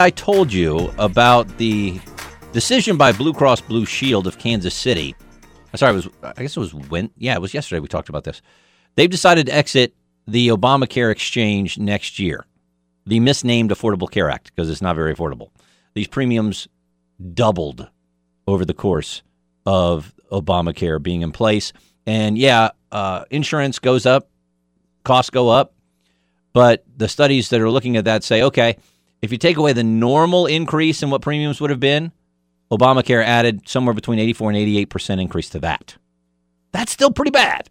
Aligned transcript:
I 0.00 0.10
told 0.10 0.52
you 0.52 0.92
about 0.96 1.58
the 1.58 2.00
decision 2.52 2.96
by 2.96 3.10
Blue 3.10 3.32
Cross 3.32 3.62
Blue 3.62 3.84
Shield 3.84 4.28
of 4.28 4.38
Kansas 4.38 4.72
City. 4.72 5.16
I 5.74 5.76
Sorry, 5.76 5.90
it 5.90 5.96
was 5.96 6.08
I 6.22 6.42
guess 6.42 6.56
it 6.56 6.60
was 6.60 6.72
when 6.72 7.10
yeah, 7.16 7.34
it 7.34 7.42
was 7.42 7.52
yesterday 7.52 7.80
we 7.80 7.88
talked 7.88 8.08
about 8.08 8.22
this. 8.22 8.40
They've 8.94 9.10
decided 9.10 9.46
to 9.46 9.52
exit 9.52 9.96
the 10.28 10.50
Obamacare 10.50 11.10
exchange 11.10 11.78
next 11.78 12.20
year. 12.20 12.46
The 13.06 13.18
misnamed 13.18 13.72
Affordable 13.72 14.08
Care 14.08 14.30
Act 14.30 14.52
because 14.54 14.70
it's 14.70 14.80
not 14.80 14.94
very 14.94 15.12
affordable. 15.12 15.50
These 15.94 16.06
premiums 16.06 16.68
doubled 17.34 17.88
over 18.46 18.64
the 18.64 18.74
course 18.74 19.24
of 19.66 20.14
Obamacare 20.30 21.02
being 21.02 21.22
in 21.22 21.32
place. 21.32 21.72
And 22.06 22.38
yeah, 22.38 22.70
uh, 22.92 23.24
insurance 23.32 23.80
goes 23.80 24.06
up, 24.06 24.30
costs 25.02 25.30
go 25.30 25.48
up, 25.48 25.74
but 26.52 26.84
the 26.96 27.08
studies 27.08 27.48
that 27.48 27.60
are 27.60 27.70
looking 27.70 27.96
at 27.96 28.04
that 28.04 28.22
say, 28.22 28.44
okay, 28.44 28.76
if 29.22 29.32
you 29.32 29.38
take 29.38 29.56
away 29.56 29.72
the 29.72 29.84
normal 29.84 30.46
increase 30.46 31.02
in 31.02 31.10
what 31.10 31.22
premiums 31.22 31.60
would 31.60 31.70
have 31.70 31.80
been, 31.80 32.12
Obamacare 32.70 33.24
added 33.24 33.68
somewhere 33.68 33.94
between 33.94 34.18
84 34.18 34.50
and 34.50 34.58
88 34.58 34.90
percent 34.90 35.20
increase 35.20 35.48
to 35.50 35.58
that. 35.60 35.96
That's 36.72 36.92
still 36.92 37.10
pretty 37.10 37.30
bad. 37.30 37.70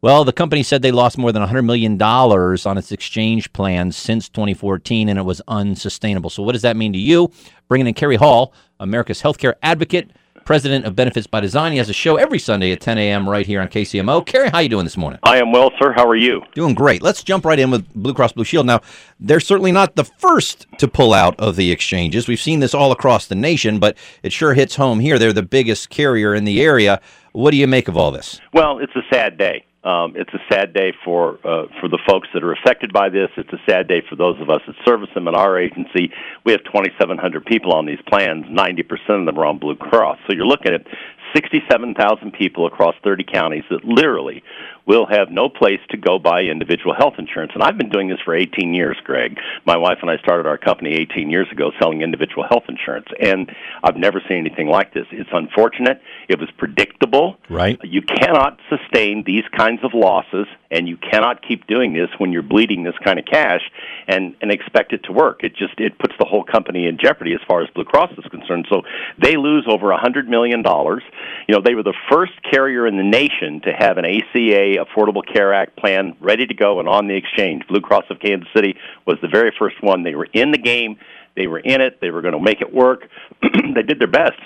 Well, 0.00 0.24
the 0.24 0.32
company 0.32 0.64
said 0.64 0.82
they 0.82 0.90
lost 0.90 1.16
more 1.16 1.30
than 1.30 1.44
$100 1.44 1.64
million 1.64 2.00
on 2.02 2.78
its 2.78 2.90
exchange 2.90 3.52
plans 3.52 3.96
since 3.96 4.28
2014, 4.28 5.08
and 5.08 5.16
it 5.16 5.22
was 5.22 5.40
unsustainable. 5.46 6.28
So, 6.28 6.42
what 6.42 6.52
does 6.52 6.62
that 6.62 6.76
mean 6.76 6.92
to 6.92 6.98
you? 6.98 7.30
Bringing 7.68 7.86
in 7.86 7.94
Cary 7.94 8.16
Hall, 8.16 8.52
America's 8.80 9.22
healthcare 9.22 9.54
advocate, 9.62 10.10
president 10.44 10.84
of 10.84 10.96
Benefits 10.96 11.26
by 11.26 11.40
Design. 11.40 11.72
He 11.72 11.78
has 11.78 11.88
a 11.88 11.92
show 11.92 12.16
every 12.16 12.38
Sunday 12.38 12.72
at 12.72 12.80
10 12.80 12.98
a.m. 12.98 13.28
right 13.28 13.46
here 13.46 13.60
on 13.60 13.68
KCMO. 13.68 14.24
Cary, 14.26 14.50
how 14.50 14.58
you 14.58 14.68
doing 14.68 14.84
this 14.84 14.96
morning? 14.96 15.20
I 15.22 15.38
am 15.38 15.52
well, 15.52 15.70
sir. 15.78 15.92
How 15.92 16.06
are 16.06 16.16
you? 16.16 16.42
Doing 16.54 16.74
great. 16.74 17.02
Let's 17.02 17.22
jump 17.22 17.44
right 17.44 17.58
in 17.58 17.70
with 17.70 17.92
Blue 17.94 18.14
Cross 18.14 18.32
Blue 18.32 18.44
Shield. 18.44 18.66
Now, 18.66 18.80
they're 19.20 19.40
certainly 19.40 19.72
not 19.72 19.96
the 19.96 20.04
first 20.04 20.66
to 20.78 20.88
pull 20.88 21.14
out 21.14 21.38
of 21.38 21.56
the 21.56 21.70
exchanges. 21.70 22.28
We've 22.28 22.40
seen 22.40 22.60
this 22.60 22.74
all 22.74 22.92
across 22.92 23.26
the 23.26 23.34
nation, 23.34 23.78
but 23.78 23.96
it 24.22 24.32
sure 24.32 24.54
hits 24.54 24.76
home 24.76 25.00
here. 25.00 25.18
They're 25.18 25.32
the 25.32 25.42
biggest 25.42 25.90
carrier 25.90 26.34
in 26.34 26.44
the 26.44 26.62
area. 26.62 27.00
What 27.32 27.50
do 27.50 27.56
you 27.56 27.66
make 27.66 27.88
of 27.88 27.96
all 27.96 28.10
this? 28.10 28.40
Well, 28.52 28.78
it's 28.78 28.94
a 28.94 29.02
sad 29.10 29.38
day. 29.38 29.64
Um, 29.84 30.14
it's 30.14 30.32
a 30.32 30.38
sad 30.48 30.72
day 30.74 30.92
for 31.04 31.38
uh, 31.44 31.66
for 31.80 31.88
the 31.88 31.98
folks 32.06 32.28
that 32.34 32.44
are 32.44 32.52
affected 32.52 32.92
by 32.92 33.08
this. 33.08 33.30
It's 33.36 33.52
a 33.52 33.58
sad 33.68 33.88
day 33.88 34.00
for 34.08 34.14
those 34.14 34.40
of 34.40 34.48
us 34.48 34.60
that 34.68 34.76
service 34.84 35.08
them 35.12 35.26
in 35.26 35.34
our 35.34 35.58
agency. 35.58 36.12
We 36.44 36.52
have 36.52 36.62
2,700 36.64 37.44
people 37.44 37.72
on 37.72 37.84
these 37.84 37.98
plans. 38.06 38.44
90% 38.46 38.84
of 39.18 39.26
them 39.26 39.38
are 39.38 39.46
on 39.46 39.58
Blue 39.58 39.74
Cross. 39.74 40.18
So 40.26 40.34
you're 40.34 40.46
looking 40.46 40.72
at 40.72 40.86
67,000 41.34 42.32
people 42.32 42.66
across 42.66 42.94
30 43.02 43.24
counties 43.24 43.64
that 43.70 43.84
literally 43.84 44.44
will 44.86 45.06
have 45.06 45.30
no 45.30 45.48
place 45.48 45.80
to 45.90 45.96
go 45.96 46.18
buy 46.18 46.42
individual 46.42 46.94
health 46.94 47.14
insurance. 47.18 47.52
And 47.54 47.62
I've 47.62 47.78
been 47.78 47.90
doing 47.90 48.08
this 48.08 48.18
for 48.24 48.34
18 48.34 48.74
years, 48.74 48.96
Greg. 49.04 49.38
My 49.64 49.76
wife 49.76 49.98
and 50.02 50.10
I 50.10 50.16
started 50.18 50.46
our 50.46 50.58
company 50.58 50.94
18 50.94 51.30
years 51.30 51.46
ago 51.52 51.70
selling 51.80 52.02
individual 52.02 52.44
health 52.48 52.64
insurance, 52.68 53.06
and 53.20 53.50
I've 53.82 53.96
never 53.96 54.20
seen 54.28 54.38
anything 54.38 54.68
like 54.68 54.92
this. 54.92 55.06
It's 55.12 55.30
unfortunate. 55.32 56.00
It 56.28 56.38
was 56.38 56.50
predictable. 56.58 57.36
Right. 57.48 57.78
You 57.84 58.02
cannot 58.02 58.58
sustain 58.68 59.22
these 59.24 59.44
kinds 59.56 59.84
of 59.84 59.92
losses, 59.94 60.46
and 60.70 60.88
you 60.88 60.96
cannot 60.96 61.46
keep 61.46 61.66
doing 61.66 61.92
this 61.92 62.08
when 62.18 62.32
you're 62.32 62.42
bleeding 62.42 62.82
this 62.82 62.94
kind 63.04 63.18
of 63.18 63.24
cash 63.24 63.62
and 64.08 64.34
and 64.40 64.50
expect 64.50 64.92
it 64.92 65.04
to 65.04 65.12
work. 65.12 65.44
It 65.44 65.54
just 65.54 65.74
it 65.78 65.98
puts 65.98 66.14
the 66.18 66.24
whole 66.24 66.44
company 66.44 66.86
in 66.86 66.98
jeopardy 66.98 67.34
as 67.34 67.40
far 67.46 67.62
as 67.62 67.68
Blue 67.70 67.84
Cross 67.84 68.12
is 68.18 68.24
concerned. 68.30 68.66
So 68.68 68.82
they 69.22 69.36
lose 69.36 69.66
over 69.68 69.92
a 69.92 69.98
hundred 69.98 70.28
million 70.28 70.62
dollars. 70.62 71.02
You 71.46 71.54
know, 71.54 71.62
they 71.64 71.74
were 71.74 71.82
the 71.82 71.96
first 72.10 72.32
carrier 72.50 72.86
in 72.86 72.96
the 72.96 73.02
nation 73.02 73.60
to 73.64 73.72
have 73.72 73.98
an 73.98 74.04
ACA 74.04 74.71
Affordable 74.78 75.22
Care 75.32 75.52
Act 75.52 75.76
plan 75.76 76.16
ready 76.20 76.46
to 76.46 76.54
go 76.54 76.80
and 76.80 76.88
on 76.88 77.08
the 77.08 77.16
exchange. 77.16 77.66
Blue 77.68 77.80
Cross 77.80 78.04
of 78.10 78.20
Kansas 78.20 78.48
City 78.54 78.76
was 79.06 79.18
the 79.22 79.28
very 79.28 79.52
first 79.58 79.76
one. 79.82 80.02
They 80.02 80.14
were 80.14 80.28
in 80.32 80.50
the 80.50 80.58
game. 80.58 80.96
They 81.36 81.46
were 81.46 81.60
in 81.60 81.80
it. 81.80 82.00
They 82.00 82.10
were 82.10 82.22
going 82.22 82.34
to 82.34 82.40
make 82.40 82.60
it 82.60 82.72
work. 82.72 83.08
they 83.42 83.82
did 83.82 83.98
their 83.98 84.08
best. 84.08 84.38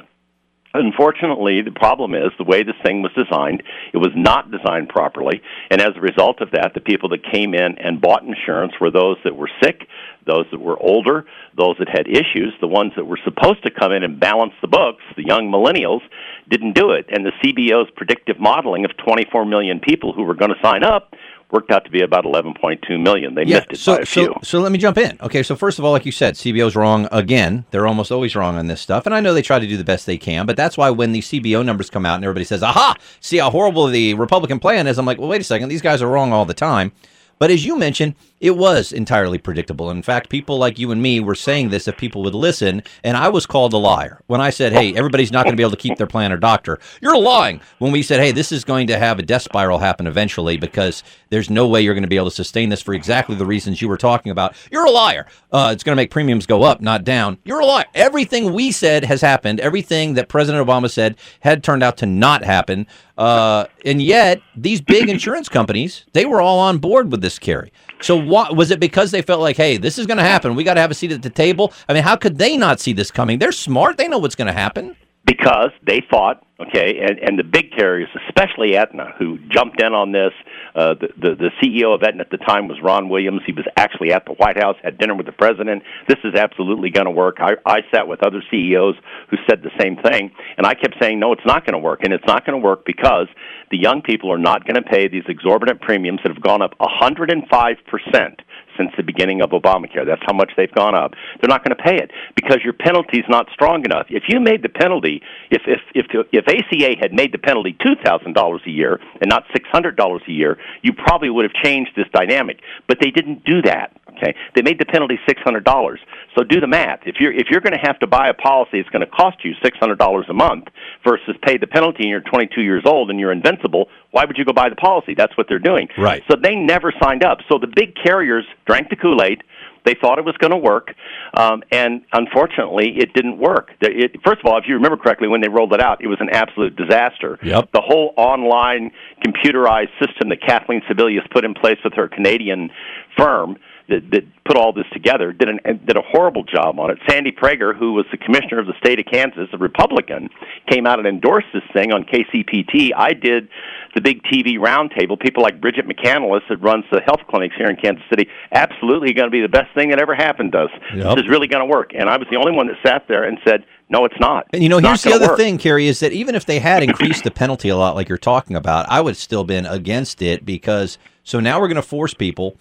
Unfortunately, 0.74 1.62
the 1.62 1.70
problem 1.70 2.14
is 2.14 2.30
the 2.36 2.44
way 2.44 2.62
this 2.62 2.76
thing 2.84 3.00
was 3.00 3.12
designed, 3.16 3.62
it 3.94 3.96
was 3.96 4.12
not 4.14 4.50
designed 4.50 4.90
properly. 4.90 5.40
And 5.70 5.80
as 5.80 5.96
a 5.96 6.00
result 6.00 6.42
of 6.42 6.50
that, 6.50 6.72
the 6.74 6.80
people 6.80 7.08
that 7.10 7.24
came 7.32 7.54
in 7.54 7.78
and 7.78 8.00
bought 8.00 8.24
insurance 8.24 8.74
were 8.78 8.90
those 8.90 9.16
that 9.24 9.34
were 9.34 9.48
sick, 9.62 9.88
those 10.26 10.44
that 10.50 10.60
were 10.60 10.76
older, 10.78 11.24
those 11.56 11.76
that 11.78 11.88
had 11.88 12.06
issues, 12.06 12.52
the 12.60 12.66
ones 12.66 12.92
that 12.96 13.06
were 13.06 13.18
supposed 13.24 13.62
to 13.64 13.70
come 13.70 13.92
in 13.92 14.02
and 14.02 14.20
balance 14.20 14.52
the 14.60 14.68
books, 14.68 15.02
the 15.16 15.24
young 15.24 15.50
millennials, 15.50 16.02
didn't 16.48 16.74
do 16.74 16.90
it. 16.90 17.06
And 17.08 17.24
the 17.24 17.32
CBO's 17.42 17.90
predictive 17.96 18.38
modeling 18.38 18.84
of 18.84 18.96
24 18.96 19.44
million 19.44 19.80
people 19.80 20.12
who 20.12 20.22
were 20.22 20.34
going 20.34 20.50
to 20.50 20.60
sign 20.62 20.84
up 20.84 21.14
worked 21.52 21.70
out 21.70 21.84
to 21.84 21.90
be 21.90 22.02
about 22.02 22.24
11.2 22.24 23.00
million. 23.00 23.34
They 23.34 23.44
yeah, 23.44 23.58
missed 23.58 23.72
it 23.72 23.78
so, 23.78 23.96
by 23.96 24.02
a 24.02 24.06
so, 24.06 24.24
few. 24.24 24.34
So 24.42 24.60
let 24.60 24.72
me 24.72 24.78
jump 24.78 24.98
in. 24.98 25.16
Okay, 25.20 25.42
so 25.42 25.54
first 25.54 25.78
of 25.78 25.84
all, 25.84 25.92
like 25.92 26.04
you 26.04 26.12
said, 26.12 26.34
CBO's 26.34 26.74
wrong 26.74 27.08
again. 27.12 27.64
They're 27.70 27.86
almost 27.86 28.10
always 28.10 28.34
wrong 28.34 28.56
on 28.56 28.66
this 28.66 28.80
stuff, 28.80 29.06
and 29.06 29.14
I 29.14 29.20
know 29.20 29.32
they 29.32 29.42
try 29.42 29.58
to 29.58 29.66
do 29.66 29.76
the 29.76 29.84
best 29.84 30.06
they 30.06 30.18
can. 30.18 30.46
But 30.46 30.56
that's 30.56 30.76
why 30.76 30.90
when 30.90 31.12
the 31.12 31.20
CBO 31.20 31.64
numbers 31.64 31.90
come 31.90 32.04
out 32.04 32.16
and 32.16 32.24
everybody 32.24 32.44
says, 32.44 32.62
"Aha! 32.62 32.96
See 33.20 33.38
how 33.38 33.50
horrible 33.50 33.86
the 33.86 34.14
Republican 34.14 34.58
plan 34.58 34.86
is," 34.86 34.98
I'm 34.98 35.06
like, 35.06 35.18
"Well, 35.18 35.28
wait 35.28 35.40
a 35.40 35.44
second. 35.44 35.68
These 35.68 35.82
guys 35.82 36.02
are 36.02 36.08
wrong 36.08 36.32
all 36.32 36.44
the 36.44 36.54
time." 36.54 36.92
But 37.38 37.50
as 37.50 37.66
you 37.66 37.76
mentioned, 37.76 38.14
it 38.40 38.56
was 38.56 38.92
entirely 38.92 39.38
predictable. 39.38 39.90
In 39.90 40.02
fact, 40.02 40.28
people 40.28 40.58
like 40.58 40.78
you 40.78 40.90
and 40.90 41.00
me 41.00 41.20
were 41.20 41.34
saying 41.34 41.70
this 41.70 41.88
if 41.88 41.96
people 41.96 42.22
would 42.22 42.34
listen, 42.34 42.82
and 43.02 43.16
I 43.16 43.28
was 43.28 43.46
called 43.46 43.72
a 43.72 43.78
liar 43.78 44.20
when 44.26 44.40
I 44.40 44.50
said, 44.50 44.72
"Hey, 44.72 44.94
everybody's 44.94 45.32
not 45.32 45.44
going 45.44 45.52
to 45.52 45.56
be 45.56 45.62
able 45.62 45.70
to 45.70 45.76
keep 45.76 45.96
their 45.96 46.06
plan 46.06 46.32
or 46.32 46.36
doctor." 46.36 46.78
You're 47.00 47.18
lying. 47.18 47.60
When 47.78 47.92
we 47.92 48.02
said, 48.02 48.20
"Hey, 48.20 48.32
this 48.32 48.52
is 48.52 48.64
going 48.64 48.88
to 48.88 48.98
have 48.98 49.18
a 49.18 49.22
death 49.22 49.42
spiral 49.42 49.78
happen 49.78 50.06
eventually 50.06 50.56
because 50.56 51.02
there's 51.30 51.50
no 51.50 51.66
way 51.66 51.80
you're 51.80 51.94
going 51.94 52.02
to 52.02 52.08
be 52.08 52.16
able 52.16 52.30
to 52.30 52.34
sustain 52.34 52.68
this 52.68 52.82
for 52.82 52.94
exactly 52.94 53.36
the 53.36 53.46
reasons 53.46 53.80
you 53.80 53.88
were 53.88 53.96
talking 53.96 54.30
about," 54.30 54.54
you're 54.70 54.86
a 54.86 54.90
liar. 54.90 55.26
Uh, 55.50 55.70
it's 55.72 55.82
going 55.82 55.96
to 55.96 56.00
make 56.00 56.10
premiums 56.10 56.46
go 56.46 56.62
up, 56.62 56.80
not 56.80 57.04
down. 57.04 57.38
You're 57.44 57.60
a 57.60 57.66
liar. 57.66 57.86
Everything 57.94 58.52
we 58.52 58.70
said 58.70 59.04
has 59.04 59.20
happened. 59.20 59.60
Everything 59.60 60.14
that 60.14 60.28
President 60.28 60.66
Obama 60.66 60.90
said 60.90 61.16
had 61.40 61.64
turned 61.64 61.82
out 61.82 61.96
to 61.98 62.06
not 62.06 62.44
happen. 62.44 62.86
Uh, 63.16 63.64
and 63.84 64.02
yet, 64.02 64.42
these 64.54 64.80
big 64.80 65.08
insurance 65.08 65.48
companies, 65.48 66.04
they 66.12 66.26
were 66.26 66.40
all 66.40 66.58
on 66.58 66.78
board 66.78 67.10
with 67.10 67.22
this 67.22 67.38
Cary. 67.38 67.72
So, 68.00 68.16
was 68.26 68.70
it 68.70 68.80
because 68.80 69.10
they 69.10 69.22
felt 69.22 69.40
like, 69.40 69.56
hey, 69.56 69.76
this 69.76 69.98
is 69.98 70.06
going 70.06 70.18
to 70.18 70.24
happen? 70.24 70.54
We 70.54 70.64
got 70.64 70.74
to 70.74 70.80
have 70.80 70.90
a 70.90 70.94
seat 70.94 71.12
at 71.12 71.22
the 71.22 71.30
table. 71.30 71.72
I 71.88 71.94
mean, 71.94 72.02
how 72.02 72.16
could 72.16 72.38
they 72.38 72.56
not 72.56 72.80
see 72.80 72.92
this 72.92 73.10
coming? 73.10 73.38
They're 73.38 73.52
smart. 73.52 73.96
They 73.96 74.08
know 74.08 74.18
what's 74.18 74.34
going 74.34 74.46
to 74.46 74.52
happen. 74.52 74.96
Because 75.26 75.70
they 75.84 76.02
thought, 76.08 76.46
okay, 76.60 77.00
and, 77.00 77.18
and 77.18 77.38
the 77.38 77.42
big 77.42 77.72
carriers, 77.76 78.08
especially 78.28 78.76
Aetna, 78.76 79.14
who 79.18 79.38
jumped 79.50 79.82
in 79.82 79.92
on 79.92 80.12
this. 80.12 80.32
Uh, 80.74 80.94
the, 80.94 81.08
the 81.16 81.34
the 81.34 81.50
CEO 81.60 81.94
of 81.94 82.02
Aetna 82.02 82.20
at 82.20 82.30
the 82.30 82.38
time 82.38 82.68
was 82.68 82.78
Ron 82.80 83.08
Williams. 83.08 83.42
He 83.44 83.52
was 83.52 83.66
actually 83.76 84.12
at 84.12 84.24
the 84.24 84.34
White 84.34 84.56
House, 84.56 84.76
had 84.82 84.98
dinner 84.98 85.16
with 85.16 85.26
the 85.26 85.32
president. 85.32 85.82
This 86.08 86.18
is 86.22 86.34
absolutely 86.34 86.90
going 86.90 87.06
to 87.06 87.10
work. 87.10 87.38
I, 87.40 87.54
I 87.66 87.80
sat 87.92 88.06
with 88.06 88.22
other 88.24 88.42
CEOs 88.50 88.94
who 89.28 89.36
said 89.48 89.62
the 89.62 89.72
same 89.80 89.96
thing, 89.96 90.30
and 90.56 90.66
I 90.66 90.74
kept 90.74 90.94
saying, 91.00 91.18
no, 91.18 91.32
it's 91.32 91.46
not 91.46 91.66
going 91.66 91.74
to 91.74 91.84
work, 91.84 92.00
and 92.04 92.12
it's 92.12 92.26
not 92.26 92.46
going 92.46 92.60
to 92.60 92.64
work 92.64 92.84
because 92.86 93.26
the 93.70 93.78
young 93.78 94.02
people 94.02 94.32
are 94.32 94.38
not 94.38 94.64
going 94.64 94.76
to 94.76 94.88
pay 94.88 95.08
these 95.08 95.24
exorbitant 95.28 95.80
premiums 95.80 96.20
that 96.22 96.32
have 96.32 96.42
gone 96.42 96.62
up 96.62 96.74
105 96.78 97.76
percent 97.90 98.42
since 98.78 98.90
the 98.96 99.02
beginning 99.02 99.42
of 99.42 99.50
Obamacare. 99.50 100.06
That's 100.06 100.22
how 100.26 100.34
much 100.34 100.52
they've 100.56 100.72
gone 100.72 100.94
up. 100.94 101.12
They're 101.40 101.48
not 101.48 101.64
going 101.64 101.76
to 101.76 101.82
pay 101.82 101.96
it 101.96 102.10
because 102.34 102.58
your 102.64 102.72
penalty's 102.72 103.24
not 103.28 103.46
strong 103.52 103.84
enough. 103.84 104.06
If 104.08 104.24
you 104.28 104.40
made 104.40 104.62
the 104.62 104.68
penalty, 104.68 105.22
if 105.50 105.62
if 105.66 105.80
if 105.94 106.06
if 106.32 106.44
ACA 106.46 106.96
had 107.00 107.12
made 107.12 107.32
the 107.32 107.38
penalty 107.38 107.76
two 107.80 107.94
thousand 108.04 108.34
dollars 108.34 108.62
a 108.66 108.70
year 108.70 109.00
and 109.20 109.28
not 109.28 109.44
six 109.52 109.68
hundred 109.70 109.96
dollars 109.96 110.22
a 110.28 110.32
year, 110.32 110.58
you 110.82 110.92
probably 110.92 111.30
would 111.30 111.44
have 111.44 111.64
changed 111.64 111.90
this 111.96 112.06
dynamic. 112.12 112.60
But 112.88 112.98
they 113.00 113.10
didn't 113.10 113.44
do 113.44 113.62
that. 113.62 113.92
Okay, 114.16 114.34
they 114.54 114.62
made 114.62 114.78
the 114.78 114.86
penalty 114.86 115.18
six 115.26 115.40
hundred 115.42 115.64
dollars. 115.64 116.00
So 116.36 116.44
do 116.44 116.60
the 116.60 116.66
math. 116.66 117.00
If 117.06 117.16
you're 117.20 117.32
if 117.32 117.48
you're 117.50 117.60
going 117.60 117.74
to 117.74 117.86
have 117.86 117.98
to 118.00 118.06
buy 118.06 118.28
a 118.28 118.34
policy, 118.34 118.78
it's 118.78 118.88
going 118.90 119.04
to 119.04 119.10
cost 119.10 119.44
you 119.44 119.52
six 119.62 119.78
hundred 119.78 119.98
dollars 119.98 120.26
a 120.28 120.34
month 120.34 120.68
versus 121.04 121.36
pay 121.42 121.58
the 121.58 121.66
penalty 121.66 122.02
and 122.02 122.10
you're 122.10 122.20
22 122.20 122.62
years 122.62 122.82
old 122.86 123.10
and 123.10 123.20
you're 123.20 123.32
invincible. 123.32 123.88
Why 124.10 124.24
would 124.24 124.36
you 124.38 124.44
go 124.44 124.52
buy 124.52 124.68
the 124.68 124.76
policy? 124.76 125.14
That's 125.14 125.36
what 125.36 125.46
they're 125.48 125.58
doing. 125.58 125.88
Right. 125.98 126.22
So 126.30 126.36
they 126.40 126.54
never 126.54 126.92
signed 127.02 127.22
up. 127.22 127.38
So 127.48 127.58
the 127.58 127.70
big 127.74 127.94
carriers 127.94 128.44
drank 128.66 128.90
the 128.90 128.96
Kool 128.96 129.22
Aid. 129.22 129.42
They 129.84 129.94
thought 129.94 130.18
it 130.18 130.24
was 130.24 130.36
going 130.38 130.50
to 130.50 130.56
work, 130.56 130.92
um, 131.34 131.62
and 131.70 132.02
unfortunately, 132.12 132.94
it 132.98 133.12
didn't 133.14 133.38
work. 133.38 133.70
It, 133.80 134.20
first 134.24 134.40
of 134.40 134.46
all, 134.46 134.58
if 134.58 134.64
you 134.68 134.74
remember 134.74 134.96
correctly, 134.96 135.28
when 135.28 135.40
they 135.40 135.48
rolled 135.48 135.72
it 135.72 135.80
out, 135.80 136.02
it 136.02 136.08
was 136.08 136.18
an 136.20 136.30
absolute 136.30 136.76
disaster. 136.76 137.38
Yep. 137.42 137.72
The 137.72 137.82
whole 137.82 138.14
online 138.16 138.90
computerized 139.24 139.90
system 140.00 140.28
that 140.30 140.40
Kathleen 140.46 140.82
Sebelius 140.90 141.30
put 141.32 141.44
in 141.44 141.54
place 141.54 141.78
with 141.84 141.94
her 141.94 142.08
Canadian 142.08 142.70
firm 143.16 143.56
that, 143.88 144.10
that 144.10 144.22
put 144.44 144.56
all 144.56 144.72
this 144.72 144.86
together 144.92 145.32
did 145.32 145.48
an 145.48 145.60
did 145.86 145.96
a 145.96 146.02
horrible 146.02 146.42
job 146.42 146.78
on 146.78 146.90
it. 146.90 146.98
Sandy 147.08 147.30
Praeger, 147.30 147.76
who 147.76 147.92
was 147.92 148.04
the 148.10 148.18
commissioner 148.18 148.58
of 148.58 148.66
the 148.66 148.74
state 148.78 148.98
of 148.98 149.06
Kansas, 149.06 149.48
a 149.52 149.58
Republican, 149.58 150.28
came 150.68 150.86
out 150.86 150.98
and 150.98 151.06
endorsed 151.06 151.46
this 151.54 151.62
thing 151.72 151.92
on 151.92 152.04
KCPT. 152.04 152.90
I 152.96 153.12
did 153.12 153.48
the 153.94 154.00
big 154.00 154.22
TV 154.24 154.58
roundtable. 154.58 155.18
People 155.18 155.42
like 155.42 155.60
Bridget 155.60 155.86
McCandless, 155.86 156.42
that 156.48 156.58
runs 156.58 156.84
the 156.90 157.00
health 157.00 157.20
clinics 157.28 157.54
here 157.56 157.68
in 157.68 157.76
Kansas 157.76 158.04
City, 158.10 158.28
absolutely 158.52 159.14
going 159.14 159.26
to 159.26 159.30
be 159.30 159.40
the 159.40 159.48
best 159.48 159.72
thing 159.74 159.90
that 159.90 160.00
ever 160.00 160.14
happened 160.14 160.52
to 160.52 160.64
us. 160.64 160.70
Yep. 160.94 161.15
Is 161.16 161.28
really 161.28 161.46
going 161.46 161.66
to 161.66 161.66
work. 161.66 161.92
And 161.94 162.08
I 162.08 162.16
was 162.16 162.28
the 162.30 162.36
only 162.36 162.52
one 162.52 162.66
that 162.66 162.76
sat 162.84 163.08
there 163.08 163.24
and 163.24 163.38
said, 163.44 163.64
no, 163.88 164.04
it's 164.04 164.18
not. 164.20 164.46
And 164.52 164.62
you 164.62 164.68
know, 164.68 164.78
It's 164.78 164.86
here's 164.86 165.02
the 165.02 165.14
other 165.14 165.28
work. 165.28 165.38
thing, 165.38 165.58
Cary, 165.58 165.86
is 165.86 166.00
that 166.00 166.12
even 166.12 166.34
if 166.34 166.44
they 166.46 166.58
had 166.58 166.82
increased 166.88 167.24
the 167.24 167.30
penalty 167.30 167.68
a 167.68 167.76
lot, 167.76 167.94
like 167.94 168.08
you're 168.08 168.18
talking 168.18 168.56
about, 168.56 168.86
I 168.88 169.00
would 169.00 169.10
have 169.12 169.16
still 169.18 169.44
been 169.44 169.66
against 169.66 170.22
it 170.22 170.44
because 170.44 170.98
so 171.24 171.40
now 171.40 171.60
we're 171.60 171.68
going 171.68 171.76
to 171.76 171.82
force 171.82 172.14
people 172.14 172.56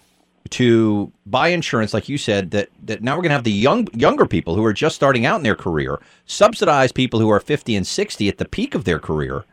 to 0.50 1.12
buy 1.26 1.48
insurance, 1.48 1.92
like 1.92 2.08
you 2.08 2.16
said, 2.18 2.52
that, 2.52 2.68
that 2.84 3.02
now 3.02 3.16
we're 3.16 3.22
going 3.22 3.30
to 3.30 3.34
have 3.34 3.44
the 3.44 3.50
young 3.50 3.88
younger 3.92 4.26
people 4.26 4.54
who 4.54 4.64
are 4.64 4.72
just 4.72 4.94
starting 4.94 5.26
out 5.26 5.36
in 5.36 5.42
their 5.42 5.56
career 5.56 6.00
subsidize 6.24 6.92
people 6.92 7.18
who 7.18 7.28
are 7.28 7.40
50 7.40 7.74
and 7.74 7.86
60 7.86 8.28
at 8.28 8.38
the 8.38 8.44
peak 8.44 8.74
of 8.74 8.84
their 8.84 9.00
career 9.00 9.44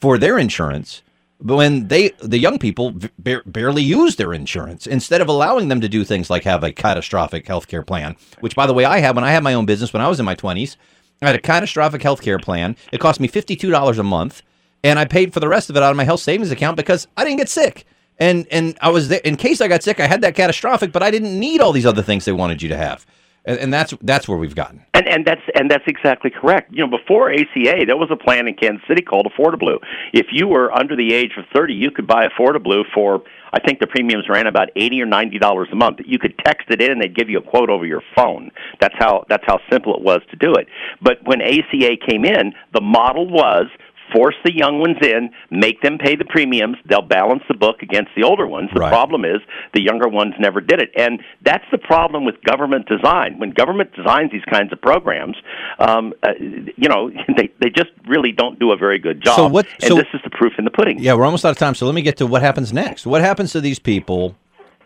for 0.00 0.18
their 0.18 0.38
insurance 0.38 1.02
when 1.38 1.88
they 1.88 2.10
the 2.20 2.38
young 2.38 2.58
people 2.58 2.94
ba- 3.18 3.42
barely 3.46 3.82
use 3.82 4.16
their 4.16 4.32
insurance. 4.32 4.86
Instead 4.86 5.20
of 5.20 5.28
allowing 5.28 5.68
them 5.68 5.80
to 5.80 5.88
do 5.88 6.04
things 6.04 6.30
like 6.30 6.44
have 6.44 6.62
a 6.64 6.72
catastrophic 6.72 7.46
health 7.46 7.66
care 7.68 7.82
plan 7.82 8.16
which 8.40 8.54
by 8.54 8.66
the 8.66 8.74
way 8.74 8.84
i 8.84 8.98
had 8.98 9.14
when 9.14 9.24
i 9.24 9.30
had 9.32 9.42
my 9.42 9.54
own 9.54 9.66
business 9.66 9.92
when 9.92 10.02
i 10.02 10.08
was 10.08 10.18
in 10.20 10.24
my 10.26 10.34
20s 10.34 10.76
i 11.22 11.26
had 11.26 11.34
a 11.34 11.40
catastrophic 11.40 12.02
health 12.02 12.22
care 12.22 12.38
plan. 12.38 12.76
It 12.92 13.00
cost 13.00 13.20
me 13.20 13.28
$52 13.28 13.98
a 13.98 14.02
month 14.02 14.42
and 14.82 14.98
i 14.98 15.04
paid 15.04 15.32
for 15.34 15.40
the 15.40 15.48
rest 15.48 15.70
of 15.70 15.76
it 15.76 15.82
out 15.82 15.90
of 15.90 15.96
my 15.96 16.04
health 16.04 16.20
savings 16.20 16.50
account 16.50 16.76
because 16.76 17.06
i 17.16 17.24
didn't 17.24 17.38
get 17.38 17.48
sick. 17.48 17.84
And 18.18 18.46
and 18.52 18.78
I 18.80 18.90
was 18.90 19.08
there 19.08 19.20
in 19.24 19.36
case 19.36 19.60
I 19.60 19.66
got 19.66 19.82
sick. 19.82 19.98
I 19.98 20.06
had 20.06 20.20
that 20.20 20.36
catastrophic, 20.36 20.92
but 20.92 21.02
I 21.02 21.10
didn't 21.10 21.36
need 21.38 21.60
all 21.60 21.72
these 21.72 21.86
other 21.86 22.02
things 22.02 22.24
they 22.24 22.32
wanted 22.32 22.62
you 22.62 22.68
to 22.68 22.76
have, 22.76 23.04
and, 23.44 23.58
and 23.58 23.72
that's 23.72 23.94
that's 24.02 24.26
where 24.26 24.38
we've 24.38 24.54
gotten. 24.54 24.84
And 24.94 25.06
and 25.06 25.26
that's 25.26 25.42
and 25.54 25.70
that's 25.70 25.84
exactly 25.86 26.30
correct. 26.30 26.72
You 26.72 26.86
know, 26.86 26.98
before 26.98 27.30
ACA, 27.30 27.84
there 27.86 27.96
was 27.96 28.08
a 28.10 28.16
plan 28.16 28.48
in 28.48 28.54
Kansas 28.54 28.82
City 28.88 29.02
called 29.02 29.26
Affordable. 29.26 29.78
If 30.12 30.26
you 30.32 30.48
were 30.48 30.72
under 30.72 30.96
the 30.96 31.12
age 31.12 31.32
of 31.36 31.44
thirty, 31.54 31.74
you 31.74 31.90
could 31.90 32.06
buy 32.06 32.26
Affordable 32.26 32.82
for 32.94 33.22
I 33.52 33.60
think 33.60 33.80
the 33.80 33.86
premiums 33.86 34.28
ran 34.28 34.46
about 34.46 34.70
eighty 34.76 35.00
or 35.00 35.06
ninety 35.06 35.38
dollars 35.38 35.68
a 35.72 35.76
month. 35.76 35.98
You 36.04 36.18
could 36.18 36.34
text 36.44 36.68
it 36.70 36.80
in, 36.80 36.92
and 36.92 37.02
they'd 37.02 37.14
give 37.14 37.28
you 37.28 37.38
a 37.38 37.42
quote 37.42 37.70
over 37.70 37.84
your 37.84 38.02
phone. 38.16 38.50
That's 38.80 38.94
how 38.98 39.24
that's 39.28 39.44
how 39.46 39.58
simple 39.70 39.94
it 39.94 40.02
was 40.02 40.20
to 40.30 40.36
do 40.36 40.54
it. 40.54 40.66
But 41.02 41.18
when 41.24 41.42
ACA 41.42 41.96
came 42.06 42.24
in, 42.24 42.54
the 42.72 42.80
model 42.80 43.28
was 43.28 43.66
force 44.12 44.34
the 44.44 44.54
young 44.54 44.78
ones 44.80 44.96
in, 45.02 45.30
make 45.50 45.80
them 45.82 45.98
pay 45.98 46.14
the 46.16 46.24
premiums. 46.24 46.76
They'll 46.86 47.02
balance 47.02 47.42
the 47.48 47.54
book 47.54 47.82
against 47.82 48.10
the 48.16 48.22
older 48.22 48.46
ones. 48.46 48.70
The 48.74 48.80
Right. 48.80 48.90
problem 48.90 49.24
is 49.24 49.40
the 49.72 49.82
younger 49.82 50.08
ones 50.08 50.34
never 50.38 50.60
did 50.60 50.80
it, 50.80 50.90
and 50.96 51.20
that's 51.42 51.64
the 51.70 51.78
problem 51.78 52.24
with 52.24 52.42
government 52.42 52.86
design. 52.88 53.38
When 53.38 53.50
government 53.50 53.92
designs 53.94 54.30
these 54.32 54.44
kinds 54.50 54.72
of 54.72 54.80
programs, 54.80 55.36
um, 55.78 56.12
uh, 56.22 56.32
you 56.38 56.88
know, 56.88 57.10
they 57.36 57.50
they 57.60 57.70
just 57.70 57.90
really 58.06 58.32
don't 58.32 58.58
do 58.58 58.72
a 58.72 58.76
very 58.76 58.98
good 58.98 59.22
job. 59.22 59.36
So 59.36 59.46
what- 59.48 59.66
and 59.82 59.88
so- 59.90 59.94
this 59.96 60.08
is 60.12 60.20
the 60.24 60.30
proof 60.30 60.52
in 60.58 60.64
the 60.64 60.70
pudding. 60.70 60.98
Yeah, 60.98 61.14
we're 61.14 61.24
almost 61.24 61.44
out 61.44 61.50
of 61.50 61.58
time. 61.58 61.74
So 61.74 61.86
let 61.86 61.94
me 61.94 62.02
get 62.02 62.16
to 62.18 62.26
what 62.26 62.42
happens 62.42 62.72
next. 62.72 63.06
What 63.06 63.20
happens 63.22 63.52
to 63.52 63.60
these 63.60 63.78
people 63.78 64.36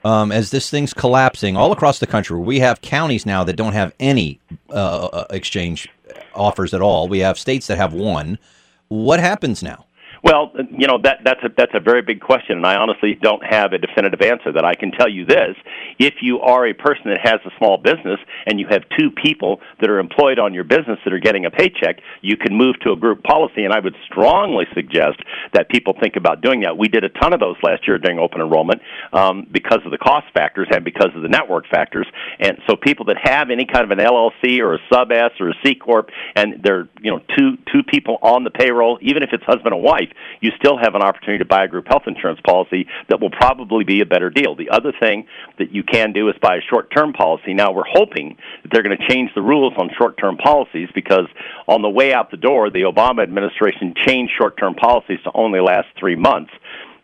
um, 0.04 0.30
as 0.30 0.50
this 0.50 0.70
thing's 0.70 0.94
collapsing 0.94 1.56
all 1.56 1.72
across 1.72 1.98
the 1.98 2.06
country? 2.06 2.38
We 2.38 2.60
have 2.60 2.80
counties 2.80 3.26
now 3.26 3.42
that 3.44 3.56
don't 3.56 3.72
have 3.72 3.92
any 3.98 4.38
uh, 4.70 4.74
uh, 5.06 5.24
exchange 5.30 5.88
offers 6.34 6.72
at 6.72 6.80
all. 6.80 7.08
We 7.08 7.18
have 7.20 7.38
states 7.38 7.66
that 7.66 7.78
have 7.78 7.92
one. 7.92 8.38
What 8.88 9.20
happens 9.20 9.62
now? 9.62 9.84
Well, 10.24 10.52
you 10.76 10.86
know 10.86 10.98
that 11.04 11.20
that's 11.24 11.42
a 11.44 11.48
that's 11.56 11.72
a 11.74 11.80
very 11.80 12.02
big 12.02 12.20
question, 12.20 12.56
and 12.56 12.66
I 12.66 12.74
honestly 12.74 13.16
don't 13.20 13.44
have 13.44 13.72
a 13.72 13.78
definitive 13.78 14.20
answer. 14.20 14.50
That 14.52 14.64
I 14.64 14.74
can 14.74 14.90
tell 14.90 15.08
you 15.08 15.24
this: 15.24 15.56
if 15.98 16.14
you 16.22 16.40
are 16.40 16.66
a 16.66 16.74
person 16.74 17.04
that 17.06 17.20
has 17.22 17.40
a 17.46 17.56
small 17.56 17.78
business 17.78 18.18
and 18.48 18.58
you 18.58 18.66
have 18.70 18.82
two 18.98 19.10
people 19.10 19.60
that 19.80 19.90
are 19.90 19.98
employed 19.98 20.38
on 20.38 20.54
your 20.54 20.64
business 20.64 20.98
that 21.04 21.12
are 21.12 21.20
getting 21.20 21.44
a 21.44 21.50
paycheck, 21.50 22.00
you 22.22 22.36
can 22.36 22.56
move 22.56 22.80
to 22.80 22.92
a 22.92 22.96
group 22.96 23.22
policy. 23.22 23.64
And 23.64 23.72
I 23.72 23.80
would 23.80 23.94
strongly 24.10 24.64
suggest 24.74 25.20
that 25.52 25.68
people 25.68 25.94
think 26.00 26.16
about 26.16 26.40
doing 26.40 26.62
that. 26.62 26.76
We 26.76 26.88
did 26.88 27.04
a 27.04 27.10
ton 27.10 27.32
of 27.32 27.40
those 27.40 27.56
last 27.62 27.86
year 27.86 27.98
during 27.98 28.18
open 28.18 28.40
enrollment 28.40 28.80
um, 29.12 29.46
because 29.52 29.80
of 29.84 29.90
the 29.90 29.98
cost 29.98 30.26
factors 30.32 30.68
and 30.70 30.84
because 30.84 31.10
of 31.14 31.22
the 31.22 31.28
network 31.28 31.66
factors. 31.68 32.06
And 32.40 32.58
so, 32.66 32.76
people 32.76 33.06
that 33.06 33.16
have 33.22 33.50
any 33.50 33.66
kind 33.66 33.84
of 33.84 33.90
an 33.90 34.04
LLC 34.04 34.60
or 34.60 34.74
a 34.74 34.78
sub 34.90 35.12
S 35.12 35.32
or 35.40 35.50
a 35.50 35.54
C 35.64 35.74
corp, 35.74 36.08
and 36.34 36.62
they're 36.62 36.88
you 37.02 37.10
know 37.10 37.20
two 37.36 37.58
two 37.70 37.82
people 37.82 38.18
on 38.22 38.44
the 38.44 38.50
payroll, 38.50 38.98
even 39.02 39.22
if 39.22 39.30
it's 39.32 39.44
husband 39.44 39.74
and 39.74 39.82
wife 39.82 40.08
you 40.40 40.50
still 40.58 40.78
have 40.78 40.94
an 40.94 41.02
opportunity 41.02 41.38
to 41.38 41.44
buy 41.44 41.64
a 41.64 41.68
group 41.68 41.86
health 41.88 42.04
insurance 42.06 42.40
policy 42.44 42.86
that 43.08 43.20
will 43.20 43.30
probably 43.30 43.84
be 43.84 44.00
a 44.00 44.06
better 44.06 44.30
deal. 44.30 44.54
The 44.54 44.70
other 44.70 44.92
thing 44.98 45.26
that 45.58 45.72
you 45.72 45.82
can 45.82 46.12
do 46.12 46.28
is 46.28 46.34
buy 46.40 46.56
a 46.56 46.60
short 46.70 46.92
term 46.94 47.12
policy. 47.12 47.54
Now, 47.54 47.72
we're 47.72 47.88
hoping 47.90 48.36
that 48.62 48.70
they're 48.72 48.82
going 48.82 48.96
to 48.96 49.08
change 49.08 49.30
the 49.34 49.42
rules 49.42 49.72
on 49.78 49.90
short 49.98 50.18
term 50.18 50.36
policies 50.36 50.88
because 50.94 51.26
on 51.66 51.82
the 51.82 51.88
way 51.88 52.12
out 52.12 52.30
the 52.30 52.36
door, 52.36 52.70
the 52.70 52.82
Obama 52.82 53.22
administration 53.22 53.94
changed 54.06 54.32
short 54.38 54.56
term 54.58 54.74
policies 54.74 55.18
to 55.24 55.30
only 55.34 55.60
last 55.60 55.88
three 55.98 56.16
months. 56.16 56.50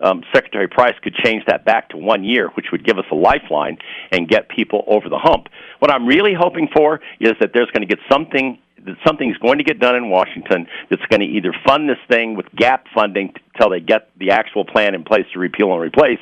Um, 0.00 0.22
Secretary 0.34 0.68
Price 0.68 0.94
could 1.02 1.14
change 1.14 1.44
that 1.46 1.64
back 1.64 1.88
to 1.90 1.96
one 1.96 2.24
year, 2.24 2.50
which 2.56 2.66
would 2.72 2.84
give 2.84 2.98
us 2.98 3.06
a 3.10 3.14
lifeline 3.14 3.78
and 4.12 4.28
get 4.28 4.48
people 4.48 4.84
over 4.86 5.08
the 5.08 5.18
hump. 5.18 5.46
What 5.78 5.90
I'm 5.90 6.06
really 6.06 6.34
hoping 6.38 6.68
for 6.74 7.00
is 7.20 7.32
that 7.40 7.52
there's 7.54 7.70
going 7.70 7.86
to 7.86 7.94
get 7.94 8.00
something 8.10 8.58
that 8.84 8.96
something's 9.06 9.36
going 9.38 9.58
to 9.58 9.64
get 9.64 9.78
done 9.80 9.96
in 9.96 10.10
Washington 10.10 10.66
that's 10.90 11.04
going 11.06 11.20
to 11.20 11.26
either 11.26 11.54
fund 11.66 11.88
this 11.88 11.98
thing 12.08 12.36
with 12.36 12.46
gap 12.54 12.84
funding 12.94 13.32
until 13.54 13.70
they 13.70 13.80
get 13.80 14.10
the 14.18 14.30
actual 14.30 14.64
plan 14.64 14.94
in 14.94 15.04
place 15.04 15.24
to 15.32 15.38
repeal 15.38 15.72
and 15.72 15.80
replace, 15.80 16.18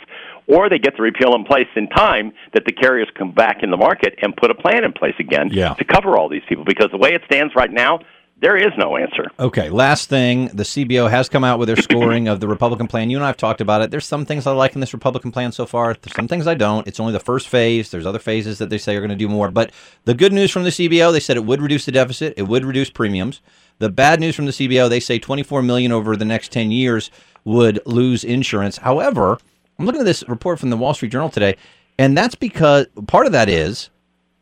or 0.47 0.69
they 0.69 0.79
get 0.79 0.97
the 0.97 1.03
repeal 1.03 1.35
in 1.35 1.45
place 1.45 1.69
in 1.77 1.89
time 1.89 2.33
that 2.55 2.65
the 2.65 2.73
carriers 2.73 3.09
come 3.17 3.33
back 3.33 3.63
in 3.63 3.71
the 3.71 3.77
market 3.77 4.15
and 4.23 4.37
put 4.37 4.51
a 4.51 4.55
plan 4.55 4.85
in 4.85 4.93
place 4.93 5.15
again 5.19 5.49
Yeah. 5.53 5.75
to 5.75 5.85
cover 5.85 6.17
all 6.19 6.29
these 6.29 6.43
people. 6.49 6.65
Because 6.65 6.91
the 6.91 6.99
way 6.99 7.15
it 7.15 7.23
stands 7.27 7.55
right 7.55 7.71
now, 7.73 8.01
there 8.41 8.57
is 8.57 8.73
no 8.77 8.97
answer. 8.97 9.27
Okay, 9.39 9.71
last 9.71 10.09
thing. 10.09 10.47
The 10.49 10.65
CBO 10.65 11.09
has 11.09 11.29
come 11.29 11.45
out 11.45 11.61
with 11.61 11.69
their 11.69 11.77
scoring 11.77 12.27
of 12.27 12.41
the 12.41 12.49
Republican 12.49 12.89
plan. 12.89 13.09
You 13.09 13.17
and 13.19 13.23
I 13.25 13.29
have 13.29 13.37
talked 13.37 13.61
about 13.61 13.83
it. 13.83 13.93
There's 13.93 14.05
some 14.05 14.27
things 14.27 14.49
I 14.49 14.53
like 14.53 14.75
in 14.75 14.81
this 14.81 14.93
Republican 14.93 15.31
plan 15.31 15.53
so 15.53 15.65
far. 15.65 15.95
There's 15.95 16.17
some 16.17 16.27
things 16.27 16.49
I 16.49 16.55
don't. 16.55 16.85
It's 16.89 16.99
only 16.99 17.13
the 17.13 17.21
first 17.21 17.47
phase. 17.47 17.93
There's 17.93 18.05
other 18.05 18.19
phases 18.19 18.59
that 18.59 18.69
they 18.69 18.79
say 18.79 18.97
are 18.97 19.01
going 19.01 19.11
to 19.11 19.17
do 19.17 19.29
more. 19.29 19.53
But 19.53 19.71
the 20.07 20.15
good 20.15 20.33
news 20.33 20.51
from 20.51 20.65
the 20.65 20.71
CBO, 20.71 21.13
they 21.13 21.21
said 21.21 21.37
it 21.37 21.45
would 21.45 21.63
reduce 21.63 21.85
the 21.85 21.93
deficit. 21.93 22.35
It 22.37 22.49
would 22.49 22.65
reduce 22.65 22.91
premiums. 22.91 23.41
The 23.79 23.91
bad 23.91 24.19
news 24.19 24.35
from 24.35 24.47
the 24.47 24.53
CBO, 24.53 24.89
they 24.89 24.99
say 25.01 25.21
24 25.21 25.63
million 25.63 25.93
over 25.93 26.17
the 26.17 26.25
next 26.25 26.51
10 26.51 26.73
years 26.73 27.13
would 27.45 27.79
lose 27.87 28.25
insurance. 28.25 28.79
However, 28.79 29.39
I'm 29.79 29.87
looking 29.87 30.01
at 30.01 30.05
this 30.05 30.23
report 30.29 30.59
from 30.61 30.71
the 30.71 30.77
Wall 30.77 30.95
Street 30.95 31.11
Journal 31.13 31.29
today, 31.31 31.57
and 31.99 32.17
that's 32.17 32.35
because 32.35 32.87
part 33.07 33.27
of 33.27 33.33
that 33.33 33.49
is 33.49 33.91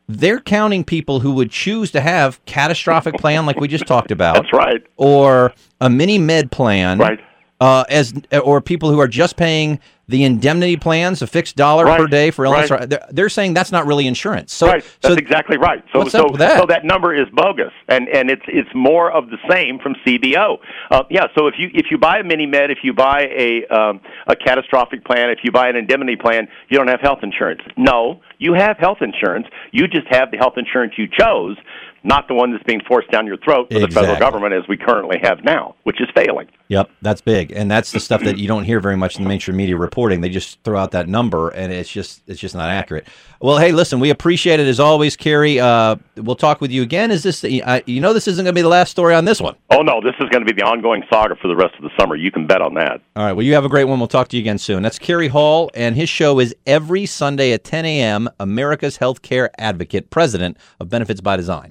they're 0.07 0.39
counting 0.39 0.83
people 0.83 1.19
who 1.21 1.31
would 1.33 1.51
choose 1.51 1.91
to 1.91 2.01
have 2.01 2.43
catastrophic 2.45 3.15
plan 3.15 3.45
like 3.45 3.59
we 3.59 3.67
just 3.67 3.85
talked 3.87 4.11
about 4.11 4.35
That's 4.43 4.53
right. 4.53 4.83
or 4.97 5.53
a 5.79 5.89
mini 5.89 6.17
med 6.17 6.51
plan, 6.51 6.97
Right. 6.99 7.19
Uh, 7.61 7.83
as 7.89 8.11
or 8.43 8.59
people 8.59 8.89
who 8.89 8.99
are 8.99 9.07
just 9.07 9.37
paying 9.37 9.79
the 10.07 10.23
indemnity 10.23 10.75
plans, 10.75 11.21
a 11.21 11.27
fixed 11.27 11.55
dollar 11.55 11.85
Right. 11.85 11.99
per 11.99 12.07
day 12.07 12.31
for 12.31 12.43
illness. 12.43 12.71
Right. 12.71 12.89
They're, 12.89 13.05
they're 13.11 13.29
saying 13.29 13.53
that's 13.53 13.71
not 13.71 13.85
really 13.85 14.07
insurance. 14.07 14.51
So, 14.51 14.65
right. 14.65 14.83
That's 15.01 15.13
so 15.13 15.17
exactly 15.17 15.57
right. 15.57 15.83
So, 15.93 16.03
so, 16.05 16.27
that? 16.37 16.59
so 16.59 16.65
that 16.65 16.83
number 16.85 17.13
is 17.13 17.27
bogus, 17.33 17.71
and 17.87 18.09
and 18.09 18.31
it's 18.31 18.41
it's 18.47 18.69
more 18.73 19.11
of 19.11 19.29
the 19.29 19.37
same 19.47 19.77
from 19.77 19.95
CBO. 20.05 20.57
Uh, 20.89 21.03
yeah. 21.11 21.27
So 21.37 21.45
if 21.45 21.53
you 21.59 21.69
if 21.75 21.91
you 21.91 21.99
buy 21.99 22.17
a 22.17 22.23
mini 22.23 22.47
med, 22.47 22.71
if 22.71 22.79
you 22.83 22.93
buy 22.93 23.27
a 23.37 23.65
um, 23.67 24.01
a 24.25 24.35
catastrophic 24.35 25.05
plan, 25.05 25.29
if 25.29 25.39
you 25.43 25.51
buy 25.51 25.69
an 25.69 25.75
indemnity 25.75 26.15
plan, 26.15 26.47
you 26.69 26.79
don't 26.79 26.89
have 26.89 26.99
health 27.01 27.19
insurance. 27.21 27.61
No, 27.77 28.21
you 28.39 28.53
have 28.53 28.77
health 28.77 29.01
insurance. 29.01 29.45
You 29.71 29.87
just 29.87 30.07
have 30.09 30.31
the 30.31 30.37
health 30.37 30.57
insurance 30.57 30.93
you 30.97 31.07
chose, 31.07 31.57
not 32.03 32.27
the 32.27 32.33
one 32.33 32.51
that's 32.51 32.63
being 32.63 32.81
forced 32.87 33.11
down 33.11 33.27
your 33.27 33.37
throat 33.37 33.69
by 33.69 33.79
the 33.79 33.87
federal 33.87 34.17
government 34.17 34.53
as 34.53 34.67
we 34.67 34.77
currently 34.77 35.17
have 35.21 35.43
now, 35.43 35.75
which 35.83 36.01
is 36.01 36.07
failing. 36.15 36.47
Yep, 36.69 36.89
that's 37.01 37.21
big, 37.21 37.51
and 37.51 37.69
that's 37.69 37.91
the 37.91 37.99
stuff 37.99 38.23
that 38.23 38.37
you 38.37 38.47
don't 38.47 38.63
hear 38.63 38.79
very 38.79 38.95
much 38.95 39.17
in 39.17 39.23
the 39.23 39.29
mainstream 39.29 39.57
media 39.57 39.75
reporting. 39.75 40.21
They 40.21 40.29
just 40.29 40.61
throw 40.63 40.79
out 40.79 40.91
that 40.91 41.09
number, 41.09 41.49
and 41.49 41.71
it's 41.71 41.91
just 41.91 42.21
it's 42.27 42.39
just 42.39 42.55
not 42.55 42.69
accurate. 42.69 43.07
Well, 43.41 43.57
hey, 43.57 43.71
listen, 43.71 43.99
we 43.99 44.09
appreciate 44.09 44.59
it 44.59 44.67
as 44.67 44.79
always, 44.79 45.17
Cary. 45.17 45.59
Uh, 45.59 45.97
we'll 46.15 46.35
talk 46.35 46.61
with 46.61 46.71
you 46.71 46.81
again. 46.81 47.11
Is 47.11 47.23
this 47.23 47.43
I, 47.43 47.83
you 47.85 47.99
know 47.99 48.13
this 48.13 48.27
isn't 48.27 48.45
going 48.45 48.53
to 48.53 48.57
be 48.57 48.61
the 48.61 48.69
last 48.69 48.89
story 48.89 49.13
on 49.13 49.25
this 49.25 49.41
one? 49.41 49.55
Oh 49.69 49.81
no, 49.81 49.99
this 50.01 50.15
is 50.19 50.29
going 50.29 50.45
to 50.45 50.53
be 50.53 50.59
the 50.59 50.65
ongoing 50.65 51.03
saga 51.11 51.35
for 51.35 51.47
the 51.47 51.55
rest 51.55 51.75
of 51.75 51.83
the 51.83 51.91
summer. 51.99 52.15
You 52.15 52.31
can 52.31 52.47
bet 52.47 52.61
on 52.61 52.73
that. 52.75 53.01
All 53.15 53.25
right. 53.25 53.33
Well, 53.33 53.45
you 53.45 53.53
have 53.53 53.65
a 53.65 53.69
great 53.69 53.85
one. 53.85 53.99
We'll 53.99 54.07
talk 54.07 54.29
to 54.29 54.37
you 54.37 54.41
again 54.41 54.57
soon. 54.57 54.81
That's 54.81 54.99
Cary 54.99 55.27
Hall, 55.27 55.69
and 55.73 55.95
his 55.95 56.09
show 56.09 56.39
is 56.39 56.55
every 56.65 57.05
Sunday 57.05 57.51
at 57.51 57.63
10 57.63 57.85
a.m. 57.85 58.29
America's 58.39 58.97
Healthcare 58.97 59.49
Advocate, 59.57 60.09
president 60.09 60.57
of 60.79 60.89
Benefits 60.89 61.21
by 61.21 61.35
Design. 61.35 61.69